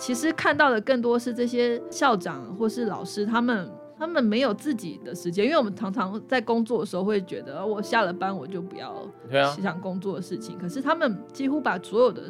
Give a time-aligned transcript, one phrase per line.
[0.00, 9.06] 其实看到的更多是这些校长或是老师，他们他们没有自己的时间，因为我们常常在工作的时候会觉得，我下了班我就不要
[9.62, 10.58] 想工作的事情。
[10.58, 12.22] 可是他们几乎把所有的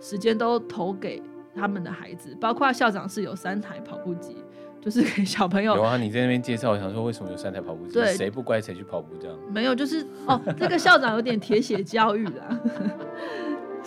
[0.00, 1.20] 时间都投给
[1.56, 4.36] 他们的孩子，包括校长是有三台跑步机。
[4.80, 5.74] 就是给小朋友。
[5.74, 7.94] 有啊，你在那边介绍，我想说为什么有三台跑步机？
[7.94, 9.36] 对，谁不乖谁去跑步这样？
[9.52, 12.60] 没有，就是哦，这个校长有点铁血教育啦，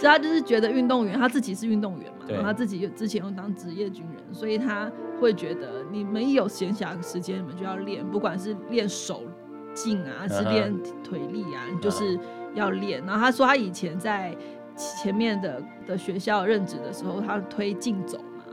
[0.02, 9.22] 所以他就是觉得运动员他自己是运动员嘛，然后他自己之前又当职业军人，所以他会觉得你们一有闲暇时间，你们就要练，不管是练手
[9.76, 12.20] 劲啊，还是练腿力啊，你就是
[12.56, 13.00] 要练。
[13.06, 14.36] 然后他说他以前在
[14.76, 18.44] 前面的的学校任职的时候，他推竞走嘛。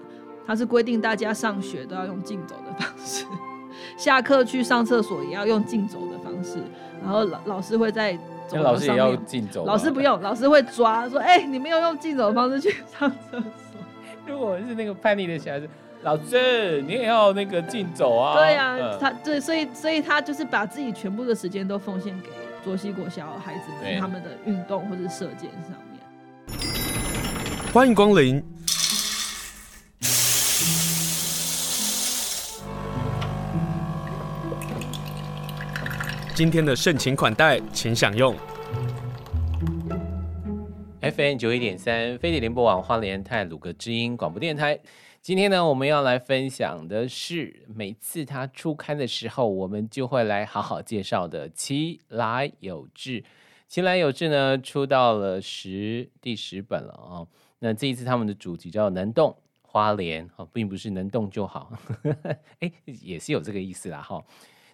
[0.47, 3.25] 他是规定大家上学都要用竞走的方式，
[3.97, 6.59] 下课去上厕所也要用竞走的方式，
[7.03, 13.81] 然后老老师会在走廊，老师也要竞走，老师不用，老师会抓说，哎、欸，你没有用竞走的方式去上厕所。
[14.27, 15.69] 如果是那个叛逆的小孩子，
[16.03, 18.35] 老师你也要那个竞走啊？
[18.37, 22.29] 对呀、啊，嗯、他对，所以所以他就是把自己全部的时间都奉献给
[22.65, 26.01] 卓西国小孩子们他们的运动或者射箭上面。
[27.73, 28.43] 欢迎光临。
[36.39, 38.33] 今天的盛情款待，请享用。
[41.01, 44.79] FM 九一点三，飞碟联播网花莲太鲁阁之音广播电台。
[45.21, 53.21] 今天呢，我们要来分享的是每次他出刊的时候，我们就会来好好介绍的《其来有志》。
[53.67, 57.27] 《其来有志》呢，出到了十第十本了啊、
[57.59, 61.73] 那这一次他们的主题叫“能动花莲”，哦，并不是能动就好，
[62.61, 62.71] 哎，
[63.03, 64.23] 也是有这个意思啦哈。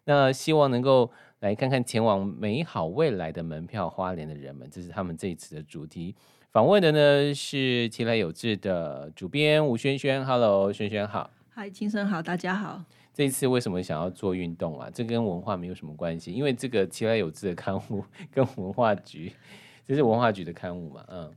[0.05, 1.11] 那希望能够。
[1.45, 6.15] 来看看前往美好未来的门票，花莲的人们，这是他们这一次的主题。
[6.51, 10.25] 访问的呢是奇来有志的主编吴萱萱。
[10.25, 11.29] Hello，萱萱好。
[11.51, 12.83] 嗨，青生好，大家好。
[13.13, 14.89] 这一次为什么想要做运动啊？
[14.91, 19.31] 这跟文化没有什么关系，因为这个奇来有志的刊物 跟文化局，
[19.87, 21.05] 这是文化局的刊物嘛？
[21.09, 21.31] 嗯。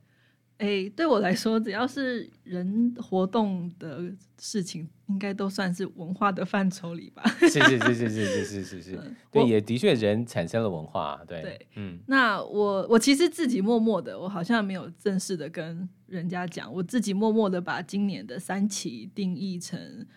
[0.58, 7.24] 哎、欸，对我来说，只要是人活动的事情，应该都算是文化的范畴里吧。
[7.42, 12.00] 是是是是是是是是是，对，也的确人产生了文化，对对，嗯。
[12.08, 20.08] 那我我其实自己默默的，我好像没有正式的跟人家讲，我自己默默的把今年的三期定义成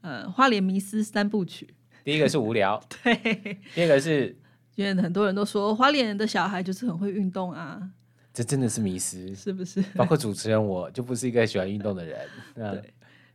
[0.00, 1.74] 呃花莲迷思三部曲。
[2.02, 3.60] 第一个是无聊， 对。
[3.74, 4.34] 第二个是，
[4.76, 7.90] 因为很多人都说花莲人的小孩就是很会运动啊。
[8.32, 9.82] 这真的是迷失，是不是？
[9.94, 12.18] 包括主持人，我就不是一个喜欢运动的人。
[12.54, 12.94] 对，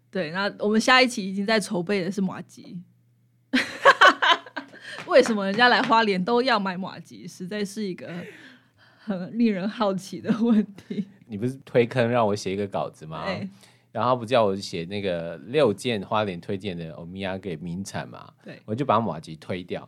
[0.10, 2.82] 对，那我们下一期已经在筹备的是马吉。
[5.08, 7.28] 为什么人家来花莲都要买马吉？
[7.28, 8.10] 实在是一个
[8.98, 11.06] 很令人好奇的问题。
[11.28, 13.24] 你不是推坑让我写一个稿子吗？
[13.26, 13.48] 欸、
[13.92, 18.32] 然后不叫我写那个六件花莲推荐的欧米亚给名产嘛？
[18.44, 19.88] 对，我就把马吉推掉。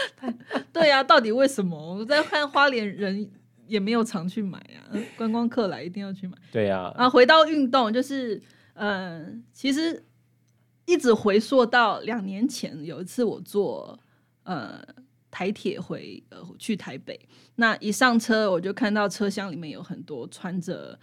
[0.72, 1.96] 对呀、啊，到底为什么？
[1.96, 3.30] 我在看花莲人
[3.66, 6.36] 也没有常去买啊，观光客来一定要去买。
[6.50, 8.36] 对呀、啊，然后回到运动，就是
[8.74, 10.04] 嗯、呃，其实
[10.86, 13.98] 一直回溯到两年前，有一次我坐
[14.44, 14.82] 呃
[15.30, 20.98] 台铁回呃去台北，那一上车我就看到车厢里面有很多穿着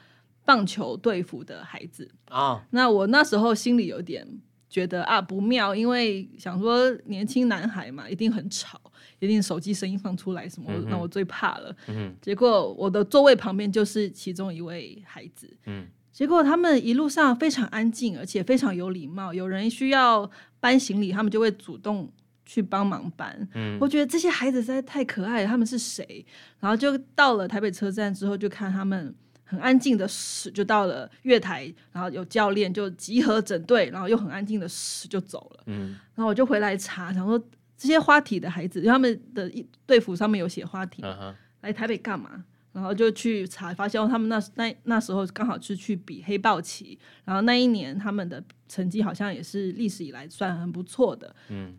[0.46, 4.28] 棒球队服的孩子啊，那我那时候心里有点。
[4.70, 8.80] 觉得啊不妙，因为想说年轻男孩嘛，一定很吵，
[9.18, 11.76] 一定手机声音放出来什么，那、嗯、我最怕了。
[11.88, 15.52] 嗯、结果我的座位旁边就是其中一位孩子。
[15.66, 19.34] 嗯、结果他们一路上非常安静，而且非常有礼貌。
[19.34, 22.08] 有人需要搬行李，他们就会主动
[22.46, 23.48] 去帮忙搬。
[23.56, 25.48] 嗯、我觉得这些孩子实在太可爱了。
[25.48, 26.24] 他们是谁？
[26.60, 29.16] 然后就到了台北车站之后，就看他们。
[29.50, 35.64] 很安静的驶就到了月台，然后有教练就集合整队，然后又很安静的驶就走了。
[35.66, 37.44] 嗯，然后我就回来查，想说
[37.76, 39.52] 这些花体的孩子，他们的
[39.88, 42.46] 队服上面有写花体，啊、来台北干嘛？
[42.74, 51.36] 然后就去查，发现他们那那那时候刚好是去比黑豹旗，然后那一年他们的成绩好像也是历史以来算很不错的。
[51.50, 51.76] 嗯，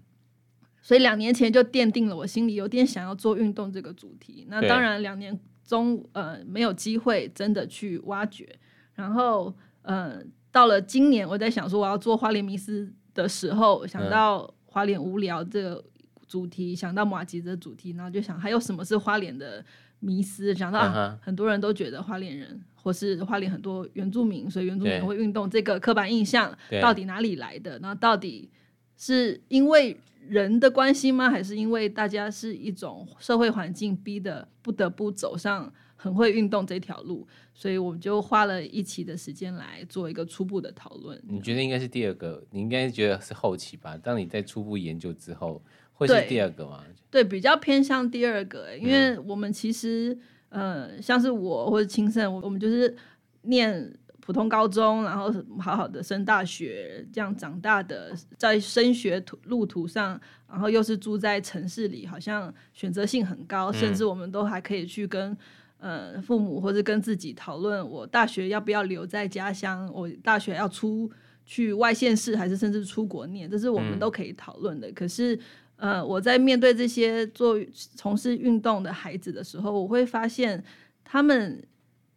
[0.83, 4.45] 所以两年前就奠定了我心里有点想要做运动这个主题。
[4.51, 5.39] 那当然两年。
[5.71, 8.59] 中呃没有机会真的去挖掘，
[8.95, 10.21] 然后呃
[10.51, 15.85] 到了今年，我在想说我要做花莲迷思的时候，想到花莲无聊这个
[16.27, 19.65] 主题，嗯、想到马吉的主题，然后就想还有什么是花莲的
[20.01, 20.53] 迷思？
[20.53, 26.53] 想到、啊、很多人都觉得花莲人或是花莲很多原住民，所以原住民会运动这个刻板印象
[26.83, 27.79] 到底哪里来的？
[27.79, 28.51] 然后到底
[28.97, 29.97] 是因为
[30.29, 31.31] 人的关系吗？
[31.31, 41.21] 还是因为大家是一种社会环境逼的不得不走上很会运动这条路，所以我们就花了一期的时间来做一个初步的讨论。
[41.27, 42.43] 你觉得应该是第二个？
[42.51, 43.97] 你应该觉得是后期吧？
[43.99, 45.63] 当你在初步研究之后，
[45.93, 46.83] 会是第二个吗？
[47.11, 50.17] 对，对，比较偏向第二个，因为我们其实，
[50.51, 52.97] 嗯、呃，像是我或者青盛，我们就是
[53.43, 53.93] 念
[54.31, 65.37] 普通高中，然后好好的升大学，这样长大的，在升学途路途上，然后又是住在城市里，好像选择性很高，甚至我们都还可以去跟。
[65.83, 69.91] 呃，父母或者跟自己讨论，我大学要不要留在家乡？
[69.95, 71.11] 我大学要出
[71.47, 73.49] 去外县市，还是甚至出国念？
[73.49, 74.91] 这是我们都可以讨论的。
[74.91, 75.41] 嗯、可是，
[75.77, 77.57] 呃，我在面对这些做
[77.97, 80.63] 从事运动的孩子的时候，我会发现
[81.03, 81.65] 他们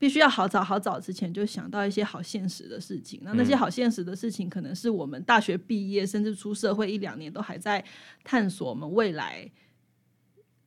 [0.03, 3.21] 必须要好早好早之前就想到一些好现实的事情。
[3.23, 7.81] 那那些好现实的事情，可能是我们大学毕业甚至出社会一两年都还在
[8.21, 9.49] 探索我们未来。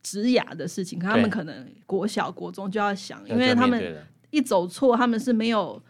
[0.02, 5.82] 职涯的事情，他们可能国小、国中就要想，因为他们一走错，他们是没有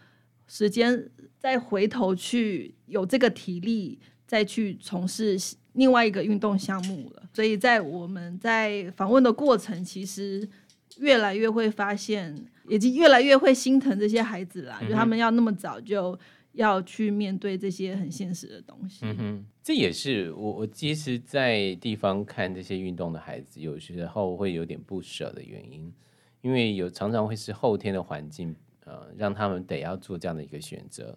[0.47, 5.37] 时间再回头去有这个体力再去从事
[5.73, 7.29] 另外一个运动项目了。
[7.31, 10.49] 所以在我们在访问的过程，其实
[10.99, 12.35] 越来越会发现，
[12.67, 16.17] 以及越来越会心疼这些孩子啦，嗯、就他们要那么早就。
[16.53, 25.93] 要去面对这些很现实的东西，嗯哼，这也是我我其实，在地方看这些运动的孩子，有时候会有点不舍的原因，
[26.41, 28.55] 因为有常常会是后天的环境，
[28.85, 31.15] 呃，让他们得要做这样的一个选择，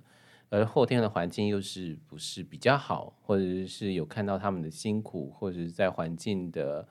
[0.51, 6.87] 而后天的环境又是不是比较好，或者是有看到他们的辛苦，或者是在环境的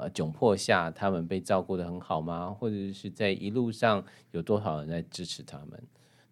[0.00, 2.50] 呃窘迫下，他们被照顾得很好吗？
[2.50, 5.82] 或者是在一路上有多少人在支持他们？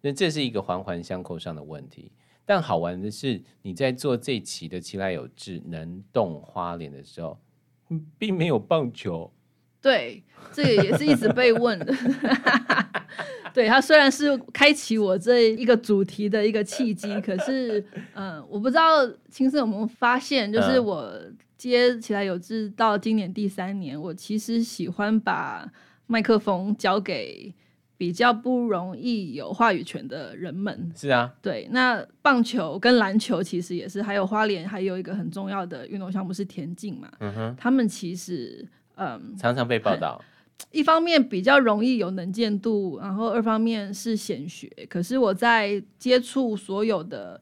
[0.01, 2.11] 那这是一个环环相扣上的问题，
[2.45, 7.37] 但好玩的是，你在做这期的奇莱有志能动花脸的时候，
[8.17, 9.31] 并没有棒球。
[9.81, 10.23] 对，
[10.53, 11.93] 这个也是一直被问的。
[13.53, 17.79] 对，他虽然是开启我这一个主题的一个契机，可是，
[18.13, 21.13] 嗯、呃，我不知道青色有没有发现，就是我
[21.57, 25.69] 接起来有志到今年第三年，我其实喜欢把
[26.07, 27.53] 麦克风交给。
[27.97, 31.69] 比较不容易有话语权的人们是啊，对。
[31.71, 37.07] 那棒球跟篮球其实也是，还有花莲还有一个很重要的运动项目是田径嘛。
[37.19, 40.23] 嗯哼，他们其实嗯常常被报道，
[40.71, 44.69] 一方面比较容易有能见度，然后二方面是显学。
[44.89, 47.41] 可是我在接触所有的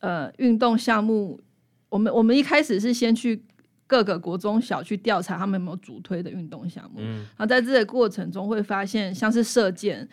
[0.00, 1.40] 呃运动项目，
[1.88, 3.42] 我们我们一开始是先去。
[3.90, 10.06] 各个国中小去调查他们有没有主推的运动项目，嗯，然后在这个过程中会发现，像是射箭，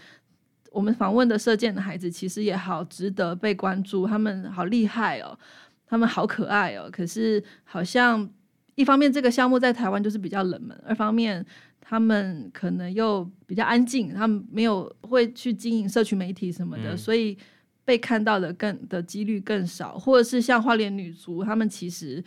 [0.72, 5.38] 我们访问的射箭的孩子其实也好值得被关注，他们好厉害哦，
[5.86, 6.88] 他们好可爱哦。
[6.90, 8.30] 可是好像
[8.76, 11.46] 一方面这个项目在台湾就是比较冷门，二方面
[11.82, 17.38] 他们可能又比较安静，他们没有会去经营社群媒体什么的，嗯，所以
[17.84, 22.24] 被看到的更的几率更少，或者是像花莲女足，他们其实。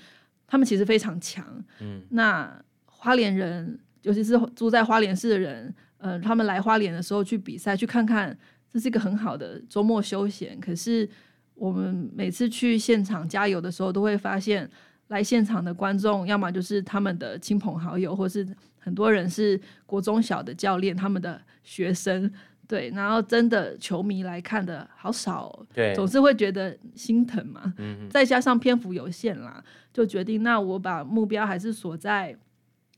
[0.50, 1.44] 他们其实非常强，
[1.80, 8.34] 嗯，那花莲人，尤其是住在花莲市的人，呃，他们来花莲的时候去比赛，去看看，
[8.72, 10.58] 这是一个很好的周末休闲。
[10.58, 11.06] 可是
[11.52, 14.66] 我们每次去现场加油的时候，都会发现
[15.08, 18.46] 来现场的观众，要么就是他们的亲朋好友，或是
[18.78, 22.32] 很多人是国中小的教练，他们的学生。
[22.66, 27.72] 对，然后真的球迷来看的好少哦，对，总是会觉得心疼嘛。
[27.78, 32.36] 嗯，再加上篇幅有限啦，就决定那我把目标还是锁在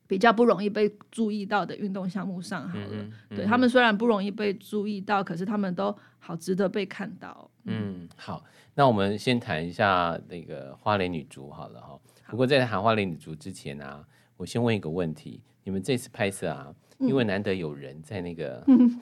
[0.09, 2.89] 比较不容易被注意到的运动项目上好了。
[2.91, 7.49] 嗯嗯、对他们虽然不容易被注意到，可是他们都好值得被看到。
[7.67, 8.45] 嗯，好，
[8.81, 12.01] 那我们先谈一下那个花莲女足好了哈。
[12.29, 14.03] 不过在谈花莲女足之前呢、啊，
[14.39, 18.65] 我先问一个问题：你们这次拍摄啊，因为难得有人在那个。
[18.69, 18.99] 嗯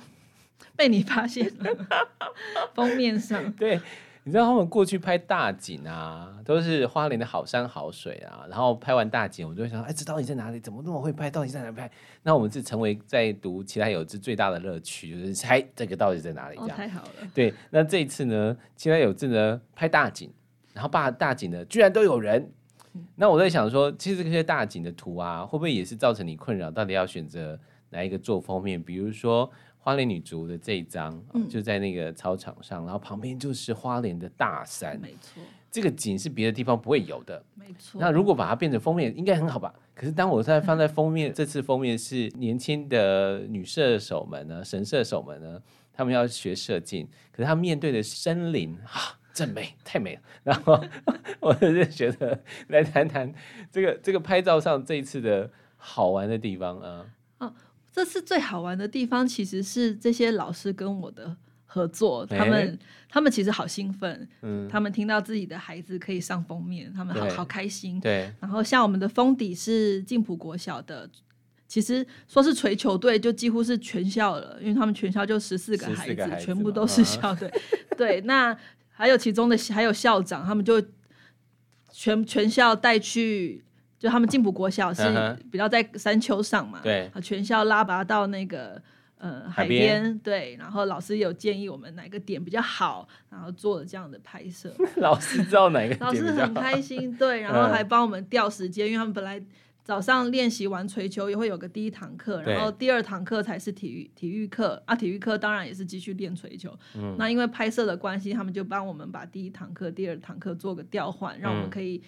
[0.75, 1.87] 被你发现了，
[2.75, 3.50] 封面上。
[3.54, 3.80] 对，
[4.28, 10.61] 你知道他们过去拍大景啊，都是花莲的好山好水啊，然后拍完大景，我就会想，哎，这到底在哪里？
[10.61, 11.30] 怎么那么会拍？
[11.30, 11.90] 到底在哪里拍？
[12.23, 16.56] 那我们是成为在读其他有志最大的乐趣，就是猜这个到底在哪里。
[16.56, 17.08] 这样、哦、太好了。
[17.32, 20.30] 对，那这一次呢，其他有志呢拍大景，
[20.75, 22.52] 然后把大景呢居然都有人。
[23.14, 26.70] 那我在想说，其实这些大景的图啊，会不会也是造成你困扰？
[26.70, 27.58] 到底要选择
[27.88, 28.82] 哪一个做封面？
[28.82, 29.50] 比如说。
[29.88, 37.99] 花莲女足的这一张，嗯、就在那个操场上，然后旁边就是花莲的大山，没错，这个景是别的地方不会有的，没错。
[37.99, 39.75] 那如果把它变成封面，应该很好吧？
[39.95, 45.59] 可是当我在放在封面， 这次封面是年轻的女射手们呢，神射手们呢，
[45.90, 50.21] 他们要学射箭，可是他们面对的森林啊，真美，太美了。
[50.42, 50.78] 然后
[51.40, 53.33] 我就觉得来谈谈
[53.73, 57.07] 这个这个拍照上这一次的好玩的地方啊。
[57.92, 62.78] 这次最好玩的地方其实是这些老师跟我的合作，他们、欸、
[63.09, 68.33] 他们其实好兴奋，嗯，他们听到自己的孩子可以上封面，他们好好开心，对。
[68.40, 71.09] 然后像我们的封底是静浦国小的，
[71.66, 77.52] 其实说是锤球队，就几乎是全校了，因为他们全校就十四个孩子，孩子全部都是校队，
[77.97, 78.21] 对。
[78.23, 78.57] 那
[78.90, 80.80] 还有其中的还有校长，他们就
[81.90, 83.64] 全全校带去。
[83.99, 85.02] 就他们静浦国小是
[85.50, 88.81] 比较在山丘上嘛，对，全校拉拔到那个
[89.19, 94.73] 呃海边，对，然后老师有建议我们哪个点比较好，然后做了这样的拍摄。
[94.99, 95.99] 老师知道哪个点？
[96.07, 99.43] 老师很开心，对，然后还帮我们调时间，因为他们本来
[99.83, 106.73] 早上练习完锤球也会有个第一堂课，然后第二堂课才是体育体育课啊，体育课当然也是继续练锤球。
[106.95, 112.00] 嗯，那因为拍摄的关系，他们就帮我们把第一堂课、第二堂课做个调换，让我们可以。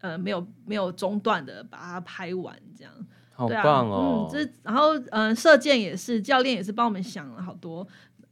[0.00, 2.92] 呃，没有没有中断的把它拍完，这样，
[3.32, 4.28] 好棒哦。
[4.30, 7.86] 对啊、嗯，这然后嗯、呃，射箭也是，教练也是帮我们想了好多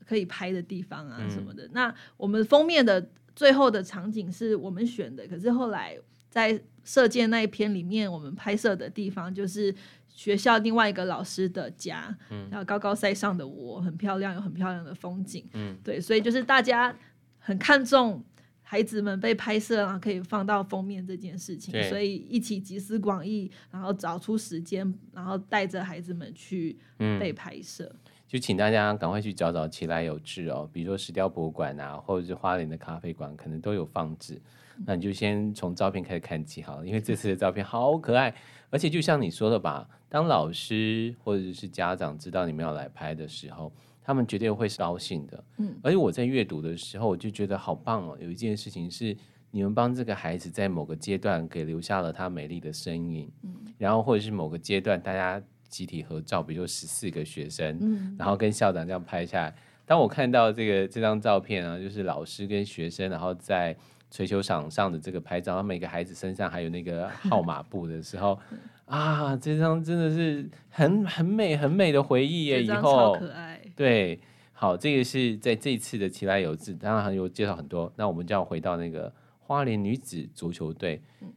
[0.07, 1.65] 可以拍的地方啊什么的。
[1.65, 3.05] 嗯、那我们封面的
[3.35, 5.99] 最后的场景是我们选的，可是后来
[6.31, 9.75] 在射箭那一篇里面，我们拍摄的地方就是
[10.09, 16.95] 学校另外一个老师的家，嗯，然后高高塞上的我，很漂亮，有很漂亮的风景，嗯，对，所以就是大家
[17.41, 18.25] 很看重。
[18.69, 26.77] 孩子们被拍摄，然后可以放到封面这件事情，所以一起集思广益，然后找出时间，然后带着孩子们去
[27.21, 27.89] 被拍摄。
[27.89, 34.43] 嗯，就请大家赶快去找找其来有志哦，比如说石雕博物馆啊，或者是花莲的咖啡馆，可能都有放置。
[34.85, 38.35] 那你就先从照片开始看起好了，因为这次的照片好可爱，
[38.69, 43.73] 而且就像你说的吧，当老师或者是家长知道你们要来拍的时候。
[44.07, 48.17] 他们绝对会是高兴的，嗯，而且我在阅读的时候，我就觉得好棒哦。
[48.21, 49.17] 有一件事情是，
[49.51, 59.53] 你们帮这个孩子在某个阶段给留下了他美丽的身影，嗯，然后或者是某个阶段大家集体合照，比如说十四个学生，嗯，然后跟校长这样拍下来。
[59.85, 63.77] 当我看到这个这张照片啊，就是老师跟学生，然后在
[64.09, 68.39] 槌球场上的这个拍照，每个孩子身上还有那个号码布的时候，
[68.87, 73.56] 啊，这张真的是很很美很美的回忆耶，以后超可爱。
[73.77, 74.19] 对，
[74.53, 77.93] 好，这个是在这一次的奇来有志，当然还有介绍很多。
[77.95, 81.33] 那我们就要回到那个花莲女子足球队，嗯、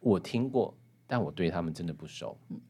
[0.00, 0.74] 我听过，
[1.06, 2.38] 但我对他们真的不熟。
[2.48, 2.60] 嗯、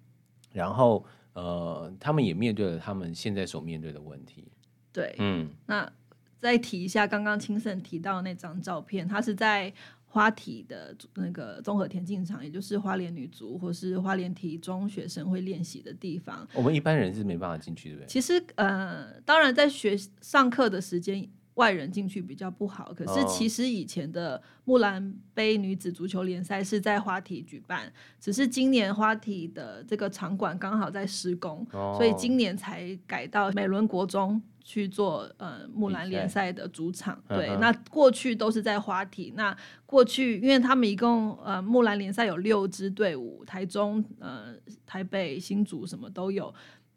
[0.51, 1.05] 然后，
[1.35, 4.51] 呃，他们也面对了他们现在所面对的问题。
[4.93, 5.93] 对，嗯，那
[6.41, 9.73] 再提一下刚刚青盛提到的那张照片，他是在。
[10.13, 16.47] 花体的那个综合田径场，也就是花莲女足或是花莲体中学生会练习的地方。
[16.53, 18.07] 我们一般人是没办法进去，对不对？
[18.07, 22.93] 其实，呃，当然在学上课的时间，外人进去比较不好。
[22.95, 27.91] 可是，其实以前的木兰杯女子足球联赛是在花体举办，
[28.21, 34.43] 只是今年花体的这个场馆刚好在施工，哦、所以今年才改到美仑国中。
[34.65, 39.33] 去做呃木兰联赛的主场，对，嗯、那过去都是在花体。
[39.37, 44.55] 那过去因为他们一共呃木兰联赛有六支队伍，台中、呃
[44.87, 46.55] 台北、新竹什么都有，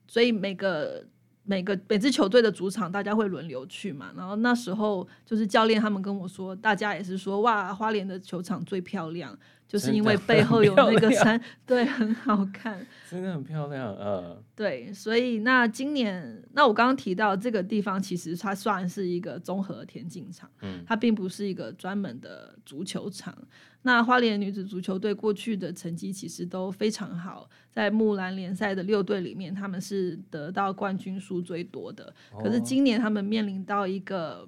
[0.07, 1.05] 所以每个
[1.43, 4.11] 每个每支球队的主场大家会轮流去嘛。
[4.15, 9.37] 然后那时候就是教练他们跟我说，大家也是说哇，花莲的球场最漂亮。
[9.67, 23.35] 就是因为背后有那个山，对，很好看，真的很漂亮，嗯，对，所以那今年，那我刚刚提到这个地方，其实它算是一个综合田径场，嗯，它并不是一个专门的足球场。
[23.81, 32.13] 那花莲女子足球队过去的成绩其实都非常好，在木兰联赛的六队里面，他们是得到冠军数最多的。
[32.39, 34.47] 可是今年他们面临到一个，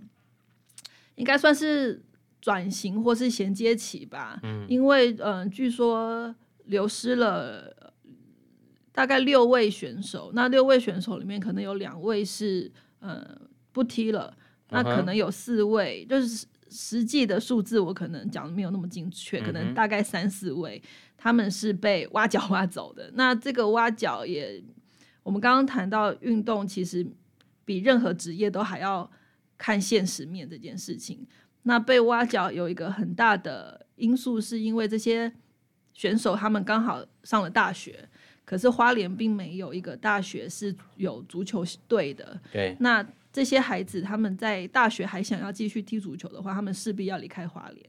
[1.15, 2.03] 应该算是。
[2.47, 6.33] 转型或是衔接期吧，嗯，因为嗯、呃，据说
[6.67, 7.93] 流失了
[8.93, 13.37] 大概六位选手，那六位选手里面可能有两位是呃
[13.73, 14.33] 不踢了，
[14.69, 20.81] 那可能有四位，就是实际的数字我可能讲的没有那么精确，可能大概三四位，
[21.17, 23.11] 他们是被挖角挖走的。
[23.15, 24.63] 那这个挖角也，
[25.21, 27.05] 我们刚刚谈到运动其实
[27.65, 29.11] 比任何职业都还要
[29.57, 31.27] 看现实面这件事情。
[31.67, 35.29] 那被挖角有一个很大的因素，是因为这些
[35.93, 38.07] 选手他们刚好上了大学，
[38.45, 42.39] 可是花莲并没有一个大学是有足球队的。
[42.53, 47.85] 对，那这些孩子他们在大学还想要继续踢足球的话，他们势必要离开花莲。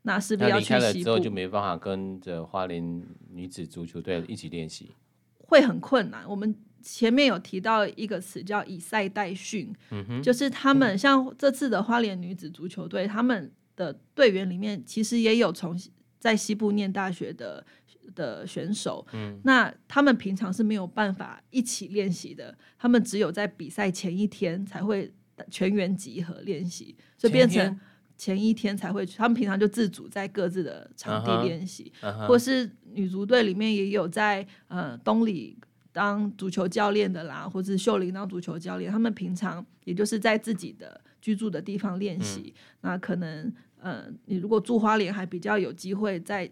[0.00, 0.74] 那势必要去西部。
[0.76, 4.92] 离开了之后就没办法跟着花莲女子足球队一起练习，
[5.40, 6.26] 会很困难。
[6.26, 6.54] 我们。
[6.82, 15.78] 前面有提到一个词叫以赛代训，嗯、就是他们像这次的花莲女子足球队，他们的队员里面其实也有从
[16.18, 17.64] 在西部念大学的
[18.14, 25.12] 的选手，嗯，那他们平常是没有办法一起练习的，他们只有在比赛前一天才会
[25.50, 27.80] 全员集合练习，所以变成
[28.18, 32.26] 前一天才会去，他们平常就自主在各自的场地练习，uh huh, uh huh.
[32.26, 35.56] 或是女足队里面也有在呃东里
[36.00, 46.50] 当足球教练的啦，或是秀玲当足球教练，他们平常也就是在自己的居住的地方练习，嗯、那可能呃你如果住花莲还比较有机会在。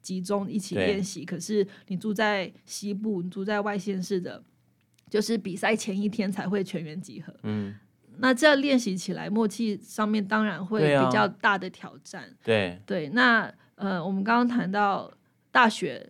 [0.00, 4.42] 集中一起练习，可是你住在西部，你住在外县市的，
[5.10, 7.34] 就是比赛前一天才会全员集合。
[7.42, 7.74] 嗯，
[8.18, 12.24] 那这样练习起来，默契上面当然会比较大的挑战。
[12.42, 15.12] 对对，那呃，我们刚刚谈到
[15.50, 16.08] 大学，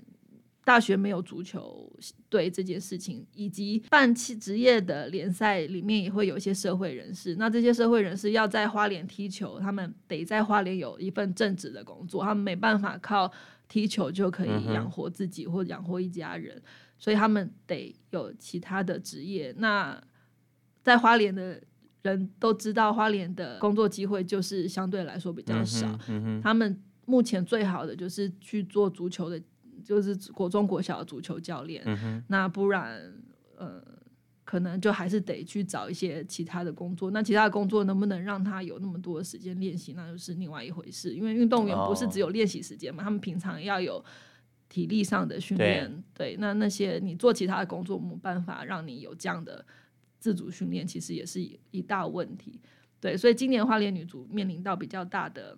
[0.69, 1.91] 大学没有足球
[2.29, 7.37] 队这件事情，以及办企职业的联赛里面也会有一些社会人士。
[7.37, 13.33] 那这些社会人士要在花莲踢球，他们得在花莲有一份正职的工作，他们没办法靠。
[13.71, 16.63] 踢球就可以养活自己或养活一家人，嗯、
[16.99, 19.55] 所以他们得有其他的职业。
[19.59, 20.03] 那
[20.83, 21.61] 在花莲的
[22.01, 25.87] 人都知道，花莲的工作机会就是相对来说比较少。
[26.09, 29.39] 嗯嗯、他们目前最好的就是去做足球的，
[29.85, 31.83] 就是国中国小的足球教练。
[31.87, 33.13] 嗯、那不然，
[33.57, 33.83] 呃。
[34.49, 41.15] 可能就还是得去找一些其他的工作，那其他的工作能不能让他有那么多的时间练习，那就是另外一回事。
[41.15, 43.05] 因为运动员不是只有练习时间嘛，oh.
[43.05, 44.03] 他们平常要有
[44.71, 46.03] 体力上的训练。
[46.15, 49.63] 对，对，那那些你做其他的工作，没办法让你有这样的
[50.19, 52.59] 自主训练，其实也是一大问题。
[53.01, 55.55] 对，所以今年花莲女足面临到比较大的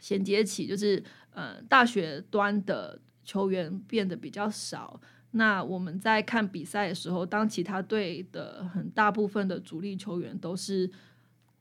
[0.00, 4.98] 衔接期，就是呃，大学端的球员变得比较少。
[5.32, 10.90] 那我们在看比赛的时候，当其他队的很大部分的主力球员都是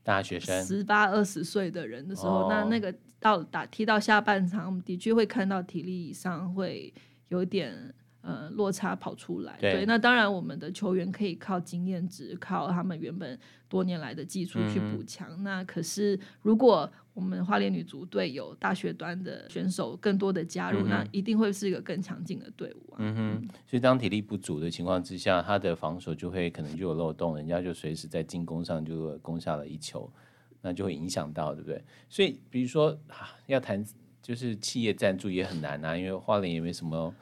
[0.01, 6.93] 大学生，十八二十岁的人的时候，哦、那那个到打踢到下半场，我们的确会看到体力上会
[7.27, 7.93] 有点。
[8.27, 15.29] 呃，落差跑出来，对，对，那当然我们的球员可以靠经验值，靠他们原本多年来的技术去补强。
[15.37, 22.97] 嗯、那可是如果我们花莲女足队有大学端的选手更多的加入，嗯、那一定会是一个更强劲的队伍啊。
[22.97, 30.11] 嗯哼，所以当体力不足的情况之下，他的防守就会可能就有漏洞，人家就随时在进攻上就攻下了一球，
[30.63, 31.79] 那就会影响到，对不对？
[32.09, 32.97] 所以比如说
[33.45, 33.85] 要谈
[34.19, 37.13] 就是企业赞助也很难啊，因为花莲也没什么。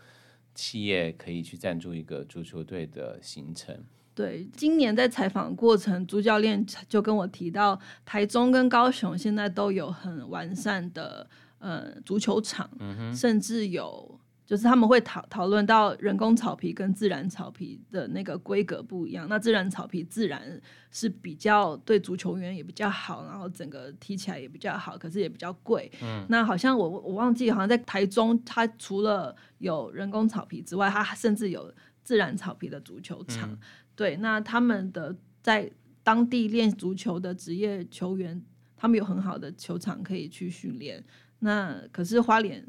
[0.53, 3.77] 企业可以去赞助一个足球队的行程。
[4.15, 11.27] 对，今年在采访过程，朱教练就跟我提到，台中跟高雄现在都有很完善的
[11.59, 14.19] 呃足球场，嗯，甚至有。
[14.45, 25.89] 就是他们会讨讨论到人工草皮跟自然草皮的那个规格不一样，那自然草皮自然是比较对足球员也比较好，然后整个踢起来也比较好，可是也比较贵。
[26.01, 33.49] 嗯，那好像我我忘记，好像在台中，它除了有人工草皮之外，它甚至有自然草皮的足球场。
[33.49, 33.57] 嗯、
[33.95, 35.71] 对，那他们的在
[36.03, 38.43] 当地练足球的职业球员，
[38.75, 41.01] 他们有很好的球场可以去训练。
[41.39, 42.61] 那可是花莲。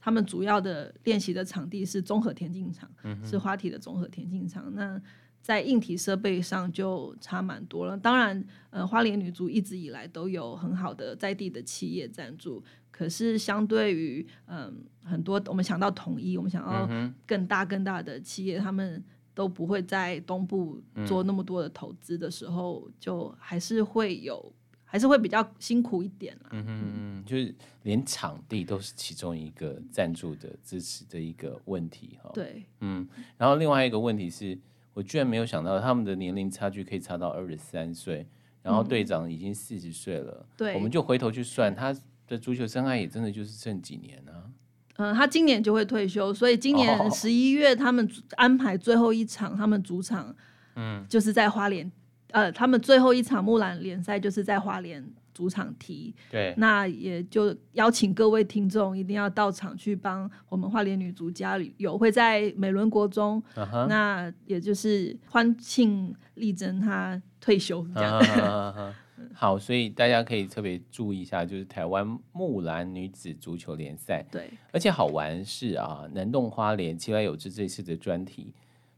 [0.00, 4.72] 他们主要的练习的场地是综合田径场，嗯、是花体的综合田径场。
[4.74, 5.00] 那
[5.42, 7.96] 在硬体设备上就差蛮多了。
[7.96, 16.88] 当然，呃，花莲女足一直以来都有很好的在地的企业赞助，可是相对于嗯、呃、很多我们想到统一，我们想要
[17.26, 19.02] 更大更大的企业，嗯、他们
[19.34, 24.52] 都不会在东部做那么多的投资的时候，嗯、就还是会有。
[24.90, 26.50] 还是会比较辛苦一点啦。
[26.50, 32.28] 嗯哼嗯，就是连场地都是其中一个赞助的支持的一个问题哈。
[32.34, 34.58] 对，嗯，然后另外一个问题是
[34.92, 38.26] 我居然没有想到他们的年龄差距可以差到二十三岁，
[38.64, 40.44] 然后队长已经四十岁了。
[40.56, 44.50] 对、嗯，我们就回头去算他的足球生涯也真的就是剩几年呢、啊？
[44.96, 50.34] 嗯，他今年就会退休，所以今年十一月他们安排最后一场，他们主场
[50.74, 51.90] 嗯就是在花莲。
[52.32, 63.86] 呃，他们最后一场木兰联赛就是在花莲主场踢，对，那也就邀请各位听众一定要到场去帮我们花莲女足加油，会在美仑国中，uh huh.
[63.86, 68.20] 那也就是欢庆丽珍她退休这样。
[68.20, 68.92] Uh huh, uh.
[69.34, 78.52] 好，所以大家可以特别注意一下，就是台湾木兰女子足球联赛，对，而且好玩是啊，能动花莲，期来有志这次的专题，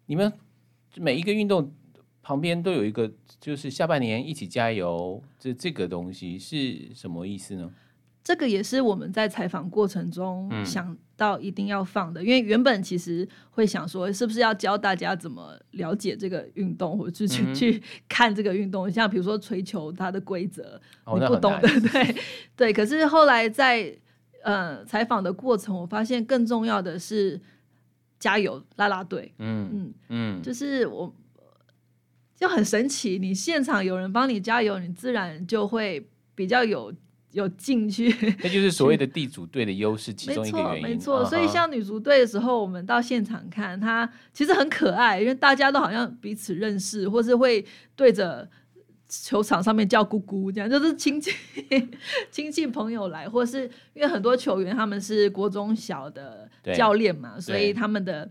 [0.06, 0.32] 你们
[0.96, 1.72] 每一个运动。
[2.22, 7.70] 旁边都有一个，就是下半年一起加油，这这个东西是什么意思呢？
[8.24, 22.16] 这个也是我们在采访过程中想到一定要放的，嗯、因为原本其实会想说，是不是要教大家怎么了解这个运动，或者去、嗯、去看这个运动，像比如说锤球它的规则，哦、你不懂的，对
[22.54, 22.72] 对。
[22.72, 23.92] 可是后来在
[24.44, 27.40] 呃采访的过程，我发现更重要的是
[28.20, 29.32] 加油啦啦队。
[29.38, 31.12] 嗯嗯嗯，就是我
[32.42, 36.92] 就很神奇，你现场有人帮你加油，你自然就会比较有。
[37.32, 40.82] 有进去， 那就是所谓的地主队的优势，其中一个原因。
[40.82, 41.30] 没错，没错。
[41.30, 47.64] 所以像女足队的时候，我们到现场看，她其实很可爱，因为大家都好像彼此认识，或是会
[47.96, 48.46] 对着
[49.08, 51.30] 球场上面叫姑姑，这样就是亲戚、
[52.30, 53.62] 亲戚朋友来，或是
[53.94, 58.30] 因为很多球员他们是国中小的教练嘛，所以他们的。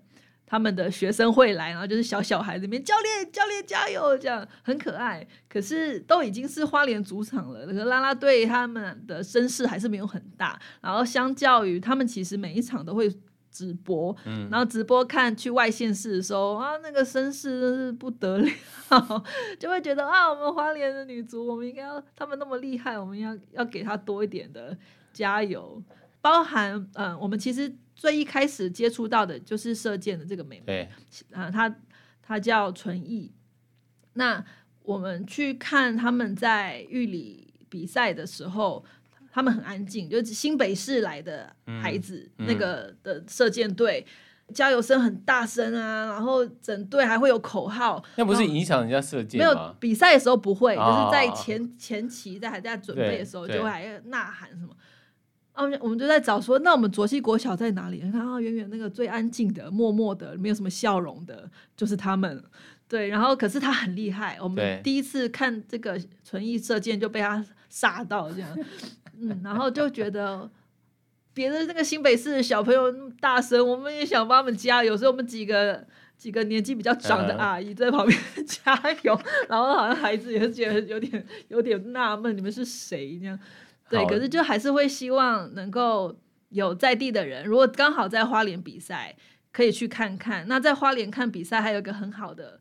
[0.52, 5.26] 他们的学生会来，然后就是小小孩子面，教练教练加油，这样很可爱。
[5.48, 10.60] 可是都已经是花莲主场了，那个啦啦队他们的声势还是没有很大。
[10.82, 13.10] 然后相较于他们，其实每一场都会
[13.50, 18.46] 直播，嗯，然后直播看去外县市的时候啊，那个声势真是不得了，
[19.58, 24.78] 就会觉得啊，我们花莲的女足，我们应该要他们那么厉害，我们要要给他多一点的
[25.14, 25.82] 加油。
[26.20, 27.74] 包含嗯、呃，我们其实。
[28.02, 30.90] 最一开始接触到的就是射箭的这个妹妹，
[31.32, 31.72] 啊，她
[32.20, 33.32] 她叫纯艺。
[34.14, 34.44] 那
[34.82, 38.84] 我们去看他们在玉里比赛的时候，
[39.32, 44.04] 他们很安静，就是新北市来的孩子，嗯、那个的射箭队、
[44.48, 48.04] 嗯、加油声很大声啊，然后整队还会有口号。
[48.16, 49.46] 那不是影响人家射箭吗？
[49.46, 54.76] 没有比赛的时候不会，哦、就是在前前期在还在准备的时候，就会还呐喊什么。
[55.54, 58.02] 啊，我们就在找说，那我们卓溪国小在哪里？
[58.04, 62.44] 你看啊，远远那个最安静的、默默的、没有什么笑容的，就是他们。
[62.88, 64.38] 对，然后可是他很厉害。
[64.42, 68.50] 我们第一次看这个纯艺射箭就被他杀到这样，
[69.18, 70.50] 嗯，然后就觉得
[71.34, 75.86] 别的那个新北市的小朋友那么大声，我们也想帮他们加油，所以我们几个
[76.18, 83.40] 几个年纪比较长的阿姨在旁边 加油，然后好像孩子也是觉得有点有点纳闷，你们是谁这样？
[83.91, 86.15] 对，可是就还是会希望能够
[86.49, 89.15] 有在地的人，如果刚好在花莲比赛，
[89.51, 90.47] 可以去看看。
[90.47, 92.60] 那在花莲看比赛，还有一个很好的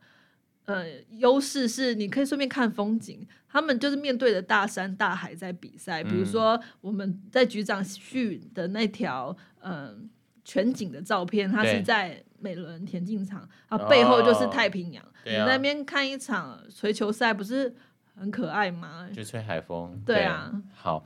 [0.64, 3.26] 呃优势是，你可以顺便看风景。
[3.48, 9.96] 他们就是面对着大山大海在比赛，比如说我们在局长旭的那条嗯、呃、
[10.44, 15.04] 全景的照片，它是在美伦田径场，啊背后就是太平洋。
[15.24, 17.74] 你那边看一场槌球赛，不是？
[18.20, 19.08] 很可爱吗？
[19.14, 19.98] 就吹海风。
[20.04, 20.50] 对啊。
[20.52, 21.02] 对，好，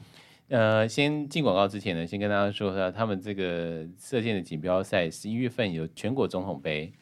[0.49, 6.93] 呃，先进广告之前呢，先跟大家说一下，他们这个射箭的锦标赛十一月份有全国总统杯，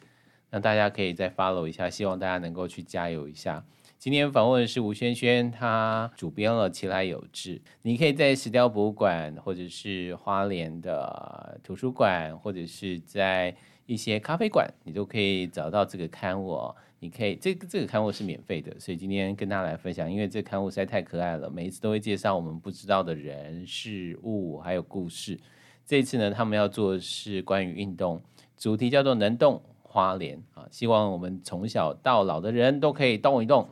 [0.51, 3.65] 那大家可以再 follow 一下，希望大家能够去加油一下。
[3.97, 16.75] 今天访问的是吴萱萱，她主编了《奇莱有志》，你可以在石雕博物馆，或者是花莲的图书馆，或者是在一些咖啡馆，你都可以找到这个刊物哦。
[17.03, 25.37] 你可以，这个这个刊物是免费的，所以今天跟大家来分享，因为这个刊物实在太可爱了，每一次都会介绍我们不知道的人事物还有故事。
[25.85, 28.21] 这次呢，他们要做的是关于运动，
[28.55, 33.67] 主题叫做“能动花莲”啊，希望我们从小到老的人都可以动一动。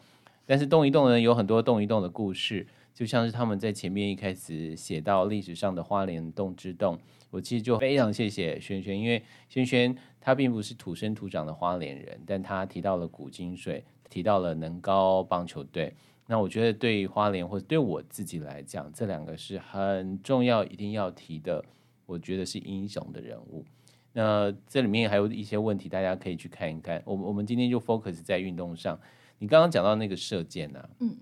[0.45, 6.99] 但是动一动呢，有很多动一动的故事，就像是他们在前面一开始写到历史上的花莲洞之洞。
[7.29, 15.93] 我其实就非常谢谢萱萱，因为萱萱她并不是土生土长的花莲人，但她提到了古金水，提到了能高棒球队。
[16.27, 21.63] 那我觉得对于花莲或者对我自己来讲，这两个是很重要、一定要提的。
[22.05, 23.65] 我觉得是英雄的人物。
[24.11, 27.01] 那这里面还有一些问题，大家可以去看一看。
[27.05, 28.99] 我我们今天就 focus 在运动上。
[29.39, 31.15] 你刚刚讲到那个射箭啊，嗯，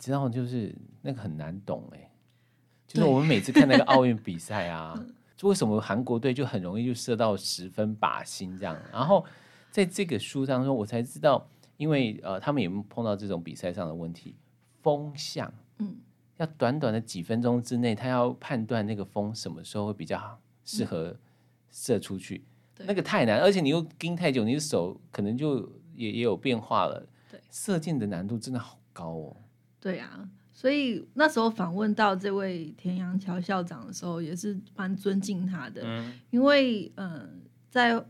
[0.00, 2.10] 知道就是那个很难懂哎、欸。
[2.88, 5.00] 就是我们每次看那个奥运比赛啊，
[5.36, 8.76] 就 为什么韩国队就很容易就射到十分靶心这样？
[8.90, 9.24] 然后
[9.70, 14.34] 在这个书当中，我才知道，因为呃，他们有没有碰到这种比赛上的问题？
[14.82, 15.98] 风向，嗯，
[16.38, 21.16] 要短短的几分钟之内，他要判断那个风什么时候会比较适合
[21.70, 22.42] 射出去，
[22.78, 25.60] 嗯、那个太难，而且你又盯太久，你的手可能就
[25.94, 27.06] 也也有变化了。
[27.30, 29.36] 对，射箭的难度真的好高哦。
[29.80, 30.28] 对啊。
[30.52, 37.28] 所以那时候访问到这位田阳桥校长的时候，也是蛮尊敬他的，嗯、因为嗯、呃，
[37.70, 38.04] 在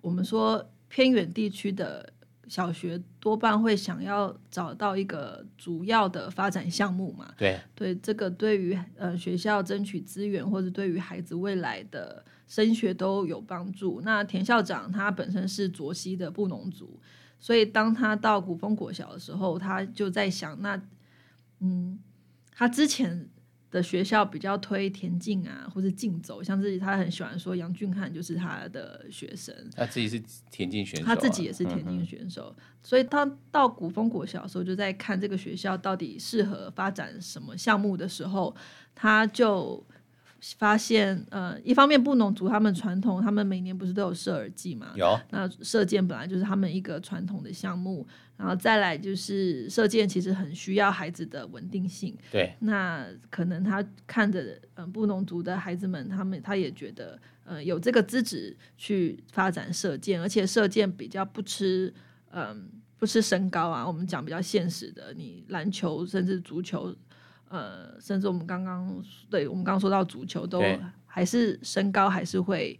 [0.00, 2.12] 我们说偏远地区的
[2.48, 7.32] 小学，多半会想要找到一个主要的发展项目嘛。
[7.38, 14.00] 对对，这个对于呃学校争取资源，或者对于孩子未来的升学都有帮助。
[14.04, 16.98] 那田校长他本身是卓西的布农族，
[17.38, 20.82] 所以当他到古风国小的时候，他就在想那。
[21.60, 21.98] 嗯，
[22.52, 23.28] 他之前
[23.70, 38.54] 的学校比较推田径啊，或是竞走，像自己他很喜欢说杨俊翰就是他的学生，他自己是田径选手，他自己也是田径选手，嗯、所以他到古风国小的时候就在看这个学校到底适合发展什么项目的时候，
[38.94, 39.84] 他就
[40.58, 44.92] 发现，呃，一方面布农族他们传统，他们每年不是都有射耳祭嘛？
[44.94, 45.18] 有。
[45.30, 52.14] 那射箭本来就是他们一个传统的项目，然后再来就是射箭其实很需要孩子的稳定性。
[52.30, 52.54] 对。
[52.58, 54.42] 那可能他看着，
[54.74, 61.90] 嗯、呃，布农族的孩子们，他们他也觉得，呃，有这个资质去发展射箭，而且射箭比较不吃，
[62.32, 62.56] 嗯、呃，
[62.98, 63.86] 不吃身高啊。
[63.86, 66.94] 我们讲比较现实的，你篮球甚至足球。
[67.48, 70.60] 呃，甚至我们刚刚对我们刚刚说到足球，都
[71.06, 72.78] 还是身高还是会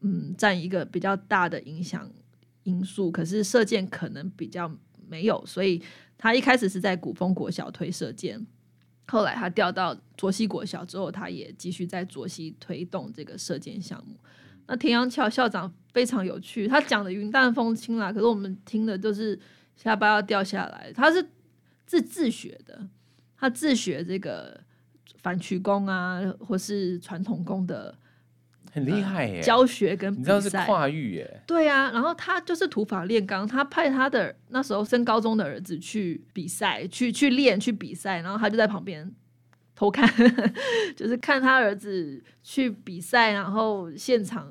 [0.00, 2.10] 嗯占一个比较大的影响
[2.62, 3.10] 因素。
[3.10, 4.70] 可是射箭可能比较
[5.06, 5.82] 没有，所以
[6.16, 8.46] 他一开始是在古风国小推射箭，
[9.06, 14.16] 后来他调到卓西国小之后，他也继续在卓西推动这个射箭项目。
[14.66, 19.38] 那田阳桥校长非常有趣，他讲的云淡风轻啦，可是我们听的都是
[19.76, 20.90] 下巴要掉下来。
[20.94, 21.24] 他是
[21.84, 22.88] 自自学的。
[23.38, 24.60] 他自学这个
[25.18, 27.94] 反曲弓啊，或是传统弓的，
[28.72, 29.42] 很厉害耶！
[29.42, 31.42] 教学跟比赛，你知道是跨域耶？
[31.46, 39.12] 对呀、啊，然后他就是土法炼钢，他派他的那时候升高中的儿子去比赛，去去练，去比赛，然后他就在旁边
[39.74, 40.08] 偷看，
[40.96, 44.50] 就是看他儿子去比赛，然后现场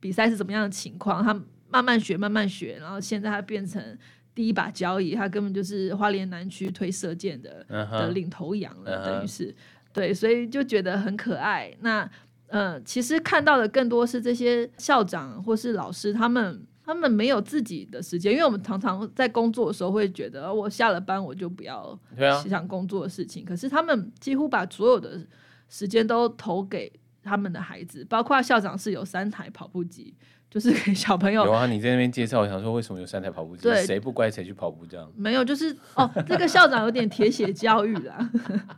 [0.00, 1.34] 比赛是怎么样的情况，他
[1.68, 3.98] 慢慢学，慢慢学，然后现在他变成。
[4.34, 7.90] 第一把交椅，他根本就是花莲南区推射箭的、uh -huh.
[7.90, 9.04] 的领头羊了，uh -huh.
[9.04, 9.54] 等于是
[9.92, 11.72] 对，所以就觉得很可爱。
[11.80, 12.10] 那
[12.48, 21.98] 呃，其实看到的更多是这些校长或是老师，他们他们没有自己的时间，因为我们常常在工作的时候会觉得，我下了班我就不要
[22.48, 23.44] 想工作的事情。
[23.44, 25.20] 可是他们几乎把所有的
[25.68, 26.92] 时间都投给
[27.22, 30.14] 他们的孩子，包括校长是有三台跑步机。
[30.54, 31.44] 就是给小朋友。
[31.44, 33.68] 有啊，你在那边介绍，我想说为什么有三台跑步机？
[33.84, 35.12] 谁不乖谁去跑步这样？
[35.16, 38.30] 没有，就是哦，这个校长有点铁血教育啦。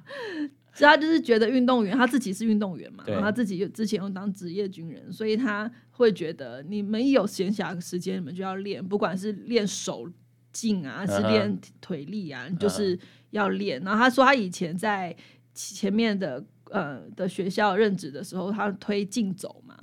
[0.73, 10.09] 所以他就是觉得运动员，他自己是运动员嘛，然后他自己之前又当职业军人，所以他会觉得你们一有闲暇时间，你们就要练，不管是练手
[10.53, 12.99] 劲啊，是练腿力啊，你就是
[13.33, 13.83] 要练。
[13.83, 15.15] 然后他说他以前在
[15.53, 19.77] 前面的呃的学校任职的时候，他推竞走嘛。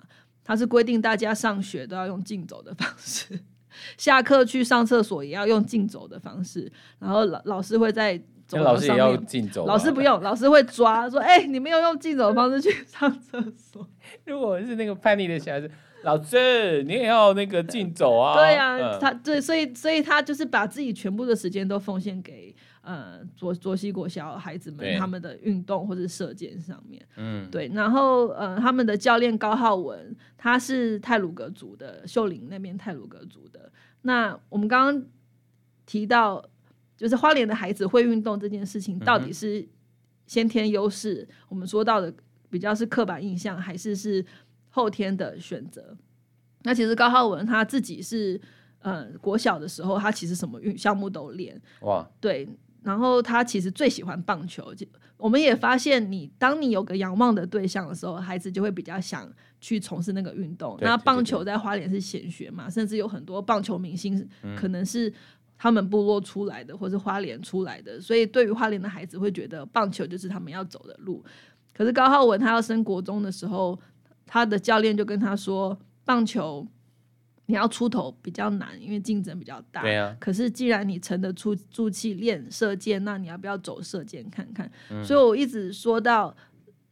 [0.44, 3.40] 他是规定大家上学都要用竞走的方式，
[3.98, 13.88] 下课去上厕所也要用竞走的方式，然后老老师会在老师也要竞走，老师不用，老师会抓说：“哎、欸，你们要用竞走的方式去上厕所。
[14.26, 15.72] ”如果是那个叛逆的小孩子，
[16.04, 18.36] 老师你也要那个竞走啊？
[18.36, 22.54] 对呀、啊嗯，他对，所以所以他就是把自己全部的时间都奉献给。
[22.84, 33.72] 呃，卓卓西国小孩子们他们的运动或者射箭上面，嗯，对，然后呃，他们的教练高浩文，他是泰鲁格族的，秀林那边泰鲁格族的。
[34.02, 35.06] 那我们刚刚
[35.86, 36.44] 提到，
[36.98, 39.66] 就是花莲的孩子会运动这件事情，到底是
[40.28, 42.14] 先天优势，我们说到的
[42.50, 44.26] 比较是刻板印象，还是是
[44.70, 45.96] 后天的选择？
[46.64, 48.42] 那其实高浩文他自己是，
[48.80, 52.46] 呃，国小的时候，他其实什么运项目都练，哇，对。
[52.84, 54.74] 然后他其实最喜欢棒球，
[55.18, 60.78] 我们也发现你，你当你有个仰望的对象的时候，孩子就会比较想去从事那个运动。
[60.82, 65.12] 那棒球在花莲是显学嘛，甚至有很多棒球明星可能是
[65.58, 71.24] 他们部落出来的，嗯、或是花莲出来的，所以对于花莲的孩子会觉得棒球就是他们要走的路。
[71.74, 73.80] 可是高浩文他要升国中的时候，
[74.26, 76.68] 他的教练就跟他说，棒球。
[77.46, 79.82] 你要出头比较难，因为竞争比较大。
[79.82, 80.16] 对啊。
[80.20, 84.72] 可是既然你沉得住住气练射箭，那你要不要走射箭看看？
[84.90, 85.04] 嗯。
[85.04, 86.36] 所以我一直说到，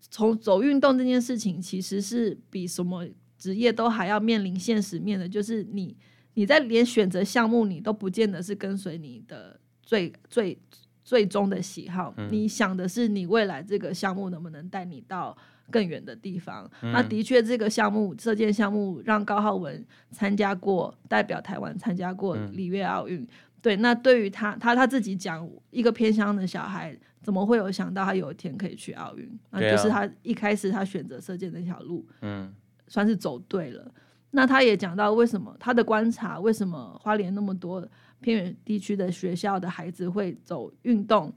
[0.09, 5.95] 从走运动这件事情，其实是比什么职业都还要面临现实面的，就是你
[6.33, 10.59] 你在连选择项目，你都不见得是跟随你的最最
[11.03, 12.13] 最终的喜好。
[12.17, 12.27] 嗯。
[12.29, 15.37] 你想的是你未来这个项目能不能带你到。
[15.71, 23.25] 更远的地方，嗯、那的确，这个项目射箭项目让高浩文参加过，代表台湾参加过里约奥运。
[23.61, 29.39] 对，那对于他，他他自己讲，一个偏乡的小孩，怎么会有想到他有一天可以去奥运？
[29.51, 32.53] 那就是他一开始他选择射箭这条路，嗯，
[32.87, 33.91] 算是走对了。
[34.31, 37.87] 那他也讲到为什么他的观察，为什么花莲那么多
[38.19, 41.31] 偏远地区的学校的孩子会走运动？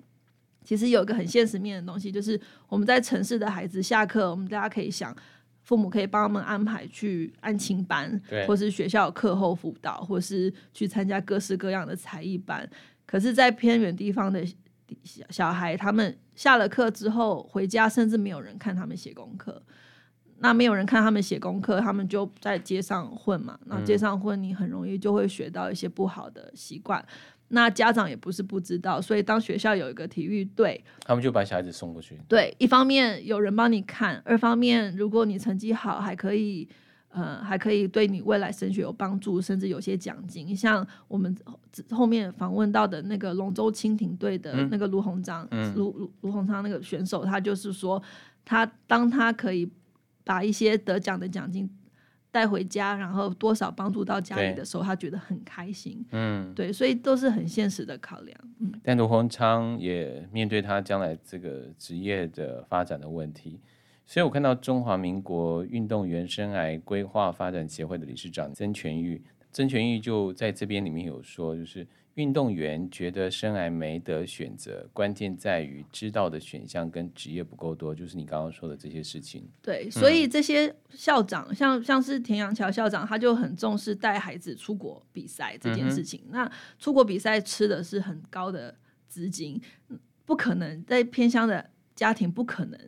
[0.64, 5.14] 其实有一个很现实面的东西，就是我们在城市的孩子下课，我们大家可以想，
[5.62, 12.68] 父母可以帮他们安排去安亲班，或是学校课后辅导，或是去参加各式各样的才艺班。
[13.06, 14.44] 可是，在偏远地方的
[15.30, 19.62] 小孩，他们下了课之后回家，甚至没有人看他们写功课。
[20.38, 23.58] 那没有人看他们写功课，他们就在街上混嘛。
[23.66, 27.02] 那街上混，你很容易就会学到一些不好的习惯。
[27.48, 32.18] 那家长也不是不知道，所以当学校有一个体育队，他们就把小孩子送过去。
[32.28, 36.68] 对，一方面有人帮你看，二方面如果你成绩好，还可以。
[37.16, 40.56] 呃，还可以对你未来升学有帮助，甚至有些奖金。
[40.56, 41.32] 像我们
[41.90, 48.02] 后面访问到的那个龙舟蜻蜓队的那个卢鸿章，卢卢卢鸿昌那个选手，他就是说，
[48.44, 49.70] 他当他可以
[50.24, 51.70] 把一些得奖的奖金
[52.34, 56.04] 带回家，然后多少帮助到家里的时候，他觉得很开心。
[56.10, 58.36] 嗯，对，所以都是很现实的考量。
[58.58, 63.60] 嗯，但卢鸿昌也面对他将来这个职业的发展的问题。
[64.04, 79.48] 所以我看到中华民国运动员生涯规划发展协会的理事长曾全玉，曾全玉就在这边里面有说，就是运动员觉得生癌没得选择，关键在于知道的选项跟职业不够多，就是你刚刚说的这些事情。
[79.60, 86.20] 对，所以这些校长，嗯、像像是田阳桥校长，他就很重视带孩子出国比赛这件事情。
[86.26, 88.74] 嗯、那出国比赛吃的是很高的
[89.08, 89.60] 资金，
[90.24, 92.78] 不可能在偏乡的家庭不可能。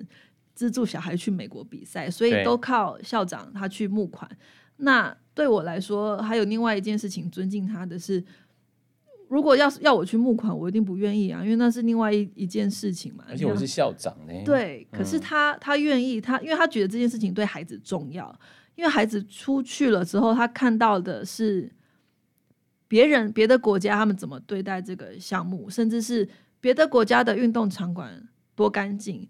[0.54, 4.26] 资助小孩去美国比赛，所以都靠校长他去募款。
[4.78, 8.24] 那对我来说，还有另外一件事情，尊敬他的是，
[9.28, 13.24] 如果要要我去募款，我一定不愿意啊，因为那是另外一一件事情嘛。
[13.28, 14.32] 而且我是校长呢。
[14.44, 18.38] 对，可是他他愿意，他因为他觉得这件事情对孩子重要，
[18.76, 21.72] 因为孩子出去了之后，他看到的是
[22.86, 26.28] 别人别的国家他们怎么对待这个项目，甚至是
[26.60, 29.28] 别的国家的运动场馆多干净。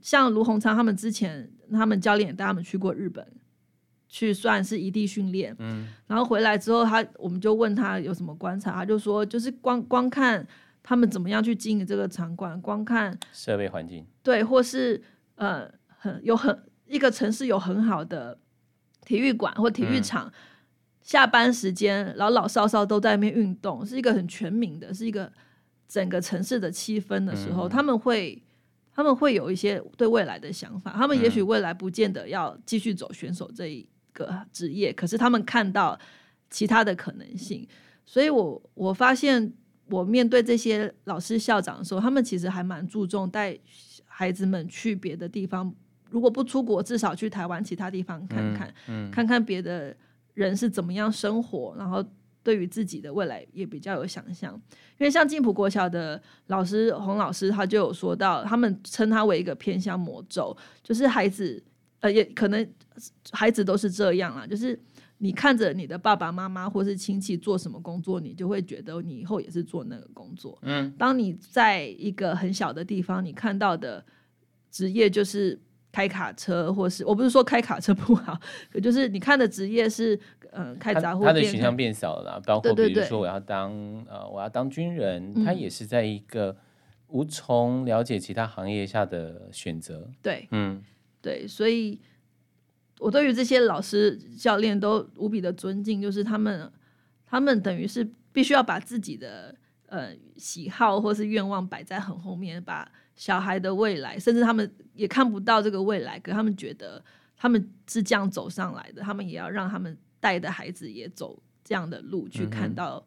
[0.00, 3.26] 像卢鸿昌他们之前，他们教练也带他们去过日本，
[4.08, 5.54] 去算是异地训练。
[5.58, 10.46] 嗯，然后回来之后，他我们就问他有什么观察，他就说就是光光看
[10.82, 15.02] 他们怎么样去经营这个场馆，光看设备环境，对，或是
[15.34, 18.38] 呃很有很一个城市有很好的
[19.04, 20.32] 体育馆或体育场，嗯、
[21.02, 25.32] 下班时间老老少少都在那边运动，是一个很全民的，是一个
[25.88, 28.42] 整个城市的气氛的时候，嗯、他们会。
[28.98, 33.86] 他们会有一些对未来的想法，他们也许未来不见得要继续走选手这一
[34.16, 35.98] 个职业，可是他们看到
[36.50, 37.68] 其他的可能性，
[38.04, 39.52] 所以我我发现
[39.90, 43.56] 我面对这些老师校长的时候，他们其实还蛮注重带
[44.06, 45.72] 孩子们去别的地方，
[46.10, 49.96] 如果不出国，至少去台湾其他地方看看，嗯嗯、看看别的
[50.34, 52.04] 人是怎么样生活，然后。
[52.46, 54.54] 对于自己的未来也比较有想象，
[54.98, 61.60] 因为像静浦国小的老师洪老师，他就有说到，他们称他为一个偏向魔咒，就是孩子，
[62.06, 62.66] 呃，也可能
[63.32, 64.78] 孩子都是这样啊，就是
[65.18, 70.56] 你看着你的爸爸妈妈或是亲戚做什么工作，你就会觉得你以后也是做那个工作。
[70.62, 74.04] 嗯，当你在一个很小的地方，你看到的
[74.70, 75.60] 职业就是。
[75.92, 78.38] 开卡车，或是我不是说开卡车不好，
[78.70, 80.14] 可就是你看的职业是，
[80.52, 81.34] 嗯、呃，开杂货店。
[81.34, 83.72] 他的选项变小了啦，包括比如说我要当
[84.06, 86.54] 呃我要当军人，嗯、他也是在一个
[87.06, 90.06] 无从了解其他行业下的选择。
[90.20, 90.84] 对，嗯，
[91.26, 92.00] 对，所以
[93.00, 96.70] 我对于这些老师教练都无比的尊敬，就是他们
[97.26, 99.54] 他们等于是必须要把自己的
[99.86, 102.88] 呃喜好或是愿望摆在很后面，把。
[103.18, 107.02] 小孩的未来，甚至他们也看不到这个未来，可他们觉得
[107.34, 113.02] 他们是这样走上来的，他们也要让他们带的孩子也走这样的路，去看到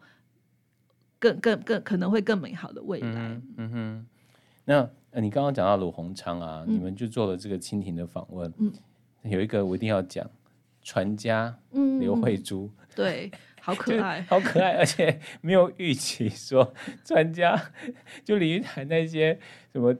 [1.19, 3.07] 更更更可能会更美好的未来。
[3.07, 4.07] 嗯哼，嗯哼。
[4.65, 8.71] 那你刚刚讲到鲁鸿昌啊，嗯、你们就做了这个蜻蜓的访问，嗯、
[9.23, 10.29] 有一个我一定要讲，
[10.81, 11.57] 传家
[11.99, 13.31] 刘慧珠，嗯、对。
[13.61, 17.61] 好可爱， 好可爱，而且没有预期说传家
[18.23, 19.37] 就鲤鱼潭那些
[19.73, 19.93] 什么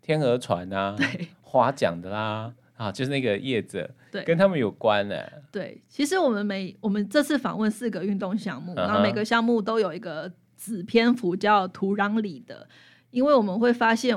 [0.00, 0.96] 天鹅船啊，
[1.42, 5.14] 划桨的啦，啊，就是那个叶子，对，跟他们有关呢。
[5.52, 12.66] 对，其实我们每我们这次访问四个运动项目，然后每个项目都有一个子篇幅叫土壤里的，
[13.10, 14.16] 因为我们会发现。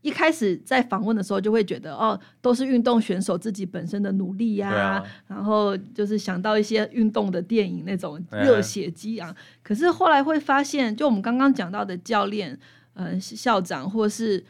[0.00, 9.30] 一开始在访问的时候，就会觉得哦，都是运动选手自己本身的努力呀、啊，啊、然后就是想到一些运动的电影那种热血激昂。
[9.30, 12.56] 啊、可是后来会发现，就我们刚刚讲到的教练、
[12.94, 14.44] 嗯、呃、校长或是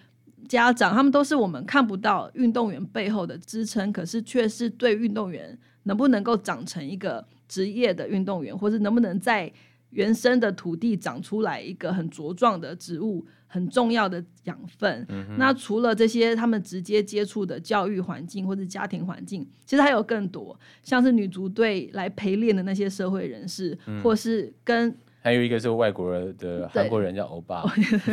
[0.47, 9.51] 家长，他们都是我们看不到运动员背后的支撑，可是却是对运动员能不能够长成一个职业的运动员，或是能不能在
[9.91, 13.27] 原生的土地长出来一个很茁壮的植物。
[13.51, 15.07] 很重要的养分。
[15.09, 27.65] 嗯、那除了这些，他们直接接触的教育环境或者家庭环境，其实还有更多，像是女足队来陪练的那些社会人士，嗯、或是跟还有一个是外国人的韩国人叫欧巴，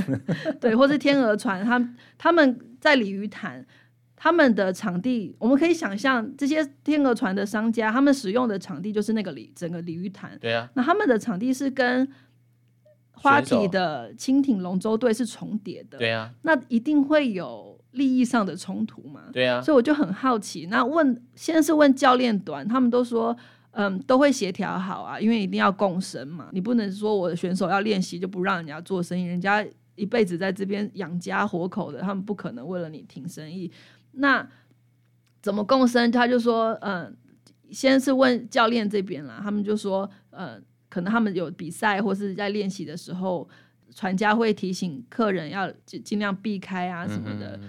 [0.62, 3.66] 对，或是天鹅船，他他们在鲤鱼潭，
[4.26, 12.12] 他们的场地，我们可以想象这些天鹅船的商家，他们使用的场地就是那个鲤整个鲤鱼潭，对啊，那他们的场地是跟。
[13.18, 19.30] 花体的蜻蜓龙舟队是重叠的，对啊，那一定会有利益上的冲突嘛？
[19.32, 23.36] 对啊，所以我就很好奇，那问先是问教练端，他们都说，
[23.72, 29.66] 嗯，都会协调好啊，因为一定要共生嘛，你不能说我的选手要练习就不让人家做生意，人家
[29.96, 33.72] 一辈子在这边养家活口的，他们不可能为了你停生意。
[34.16, 34.48] 那
[35.42, 36.12] 怎么共生？
[36.12, 37.16] 他就说，嗯，
[37.72, 40.60] 先是问教练这边啦，他们就说，呃。
[40.88, 43.46] 可能他们有比赛或是在练习的时候，
[43.94, 47.60] 船家会提醒客人要尽尽量避开啊什么的，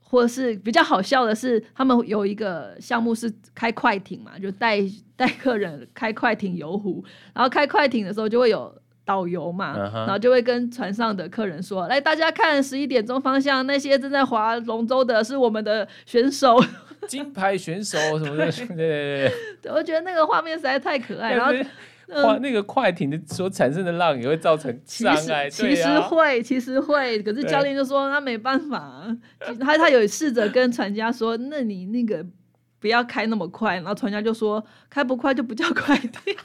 [0.00, 4.80] 或者是比较好笑的是，他们有一个项目是开快艇嘛，就带
[5.16, 7.02] 带客人开快艇游湖，
[7.32, 16.56] 然后开快艇的时候就会有导游嘛，然后就会跟船上的客人说：“来，大家看十一点钟方向，那些正在划龙舟的是我们的选手，
[17.08, 18.50] 金牌选手什么的。
[18.52, 19.32] ”对对对，
[19.62, 21.52] 对，我觉得那个画面实在太可爱，然后。
[22.08, 27.22] 哇，那个快艇的所产生的浪也会造成伤害，其实会，其实会。
[27.22, 29.06] 可是教练就说那没办法，
[29.58, 32.22] 他他有试着跟船家说，那你那个
[32.78, 36.36] 不要开那么快，然后船家就说开不快就不叫快艇，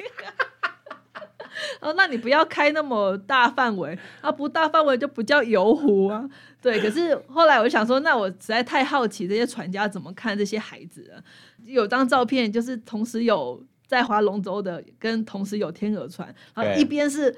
[1.80, 6.28] 然后那你不要开那么大范围，啊不大范围就不叫游湖啊。
[6.62, 11.24] 对，可是后来我就想说，那我实在太好奇这些船家怎么看这些孩子了。
[11.66, 13.64] 有张照片就是同时有。
[13.88, 17.34] 在划龙舟的，跟同时有天鹅船，然后一边是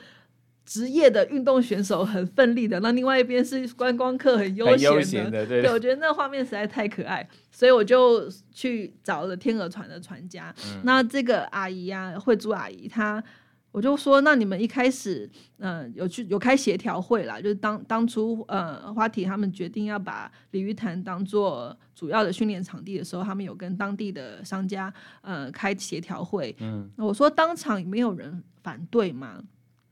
[0.65, 5.45] 职业的运动选手很奋力的，那另外一边是观光客很悠闲的，的。
[5.45, 10.51] 对，对，我觉得那画面实在太可爱，所以我就去找了天鹅船的船家。
[10.65, 13.23] 嗯、那这个阿姨啊，慧珠阿姨，她。
[13.71, 24.91] 我就说，那你们一开始，嗯、呃，有去有开协调会啦，就是当当初，呃，花体他们决定要把鲤鱼潭当做主要的训练场地的时候，他们有跟当地的商家，
[25.21, 26.55] 呃，开协调会。
[26.59, 29.39] 嗯，我说当场没有人反对嘛，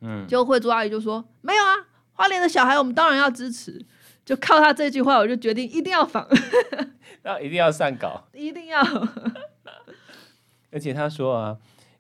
[0.02, 1.74] 嗯，就慧珠阿姨就说没有啊，
[2.14, 3.86] 花莲的小孩我们当然要支持，
[4.26, 6.28] 就靠他这句话，我就决定一定要访，
[7.22, 8.82] 那一定要上稿， 一定要，
[10.72, 11.58] 而且他说啊。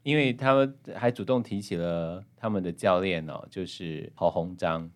[0.07, 4.89] 因为他们还主动提起了他们的教练哦，就是侯鸿章。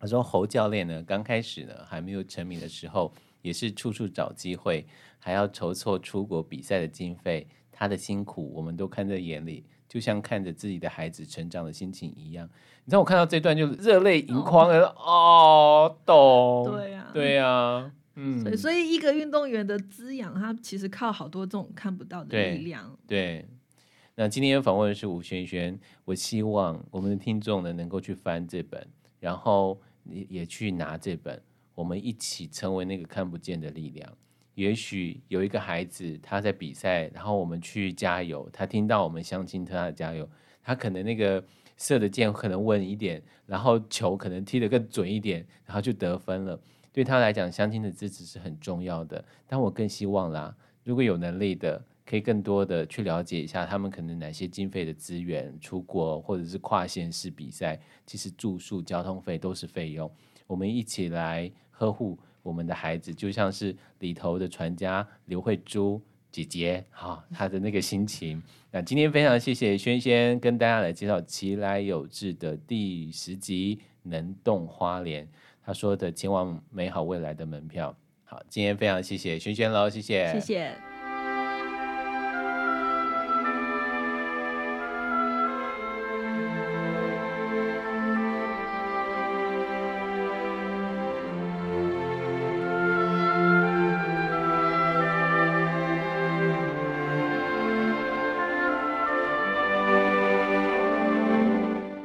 [0.00, 4.86] 他说侯教练呢，刚开始呢还没有成名的时候，也是处处找机会，
[5.18, 7.46] 还要筹措出国比赛的经费。
[7.70, 12.48] 他的辛苦我们都看在眼里，就像看着自己的孩子成长的心情一样。
[12.86, 16.72] 你知道我看到这段就热泪盈眶了哦，懂？
[16.72, 18.40] 对呀，对呀，嗯。
[18.40, 22.98] 所以，所以一个运动员的滋养，他其实靠好多这种看不到的力量。
[23.06, 23.18] 对。
[23.18, 23.46] 对
[24.20, 28.84] 那今天访问的是吴萱萱，我希望我们的听众呢能够去翻这本，
[29.20, 31.40] 然后也也去拿这本，
[31.72, 34.12] 我们一起成为那个看不见的力量。
[34.56, 40.28] 也许有一个孩子他在比赛，然后我们去加油，他听到我们乡亲他的加油，
[40.64, 41.40] 他可能那个
[41.76, 46.60] 射的箭可能稳一点，然后球可能踢得更准一点，然后就得分了。
[46.92, 49.24] 对他来讲，乡亲的支持是很重要的。
[49.46, 51.80] 但我更希望啦，如果有能力的。
[52.08, 60.10] 可以更多的去了解一下他们可能哪些经费的资源，出国或者是跨县市比赛，其实住宿、交通费都是费用。
[60.46, 66.00] 我们一起来呵护我们的孩子，就像是里头的船家刘慧珠
[66.32, 68.42] 姐姐哈，她的那个心情。
[68.70, 75.26] 那今天非常谢谢萱萱跟大家来介绍《其来有志》的第十集《能动花莲》，
[75.62, 77.94] 她说的前往美好未来的门票。
[78.24, 80.97] 好，今天非常谢谢萱萱喽，谢谢，谢谢。